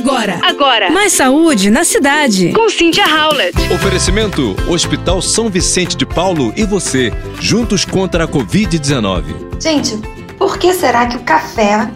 [0.00, 0.40] Agora.
[0.42, 0.90] Agora.
[0.90, 2.54] Mais saúde na cidade.
[2.54, 3.54] Com Cynthia Howlett.
[3.70, 9.24] Oferecimento: Hospital São Vicente de Paulo e você, juntos contra a Covid-19.
[9.60, 9.98] Gente,
[10.38, 11.90] por que será que o café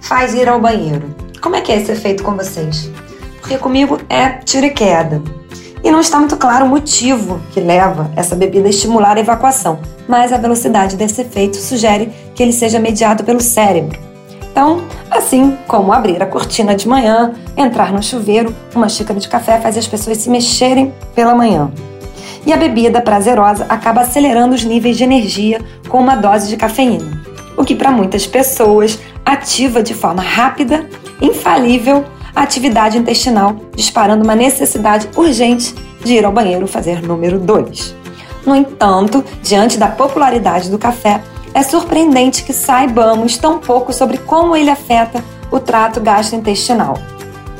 [0.00, 1.14] faz ir ao banheiro?
[1.42, 2.90] Como é que é esse efeito com vocês?
[3.40, 5.22] Porque comigo é tiro e queda.
[5.84, 9.80] E não está muito claro o motivo que leva essa bebida a estimular a evacuação,
[10.08, 14.09] mas a velocidade desse efeito sugere que ele seja mediado pelo cérebro.
[14.50, 19.60] Então, assim como abrir a cortina de manhã, entrar no chuveiro, uma xícara de café
[19.60, 21.70] faz as pessoas se mexerem pela manhã.
[22.44, 27.22] E a bebida prazerosa acaba acelerando os níveis de energia com uma dose de cafeína,
[27.56, 30.86] o que para muitas pessoas ativa de forma rápida,
[31.20, 32.04] infalível,
[32.34, 37.94] a atividade intestinal, disparando uma necessidade urgente de ir ao banheiro fazer número 2.
[38.46, 41.20] No entanto, diante da popularidade do café,
[41.54, 46.94] é surpreendente que saibamos tão pouco sobre como ele afeta o trato gastrointestinal.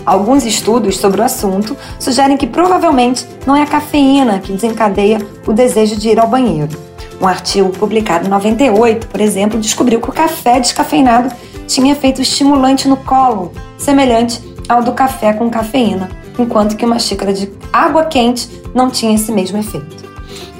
[0.04, 5.52] Alguns estudos sobre o assunto sugerem que provavelmente não é a cafeína que desencadeia o
[5.52, 6.76] desejo de ir ao banheiro.
[7.20, 11.34] Um artigo publicado em 98, por exemplo, descobriu que o café descafeinado
[11.66, 17.32] tinha efeito estimulante no colo, semelhante ao do café com cafeína, enquanto que uma xícara
[17.32, 20.08] de água quente não tinha esse mesmo efeito.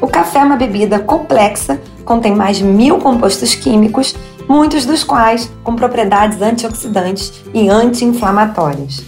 [0.00, 4.14] O café é uma bebida complexa, contém mais de mil compostos químicos,
[4.48, 9.02] muitos dos quais com propriedades antioxidantes e anti-inflamatórias.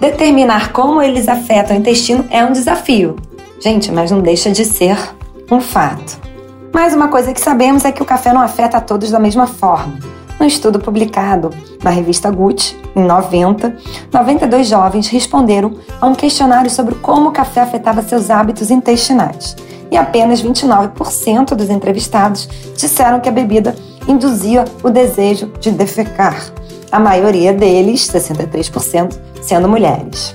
[0.00, 3.16] Determinar como eles afetam o intestino é um desafio.
[3.60, 4.96] Gente, mas não deixa de ser
[5.50, 6.18] um fato.
[6.72, 9.46] Mais uma coisa que sabemos é que o café não afeta a todos da mesma
[9.46, 9.98] forma.
[10.38, 11.50] No estudo publicado
[11.82, 13.76] na revista Gut, em 90,
[14.12, 19.56] 92 jovens responderam a um questionário sobre como o café afetava seus hábitos intestinais.
[19.90, 23.74] E apenas 29% dos entrevistados disseram que a bebida
[24.06, 26.52] induzia o desejo de defecar.
[26.90, 30.34] A maioria deles, 63%, sendo mulheres.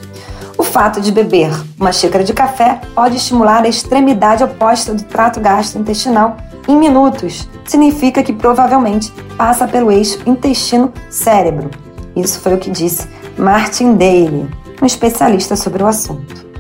[0.58, 5.40] O fato de beber uma xícara de café pode estimular a extremidade oposta do trato
[5.40, 7.50] gastrointestinal em minutos.
[7.66, 11.72] Significa que provavelmente passa pelo eixo intestino-cérebro.
[12.16, 13.08] Isso foi o que disse
[13.38, 14.48] Martin Daly,
[14.82, 16.53] um especialista sobre o assunto.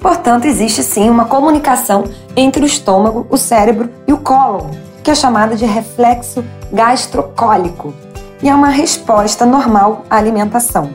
[0.00, 2.04] Portanto, existe sim uma comunicação
[2.36, 4.70] entre o estômago, o cérebro e o cólon,
[5.02, 7.92] que é chamada de reflexo gastrocólico,
[8.42, 10.90] e é uma resposta normal à alimentação.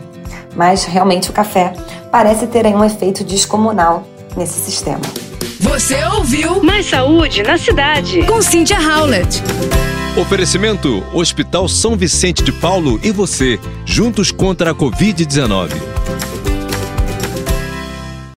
[0.55, 1.73] Mas realmente o café
[2.11, 4.03] parece ter um efeito descomunal
[4.37, 5.01] nesse sistema.
[5.59, 8.23] Você ouviu Mais saúde na cidade.
[8.23, 9.41] com Cynthia Howlett.
[10.15, 15.69] Oferecimento: Hospital São Vicente de Paulo e você, juntos contra a Covid-19.